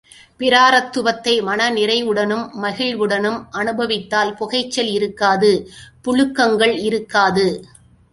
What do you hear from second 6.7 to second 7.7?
இருக்காது.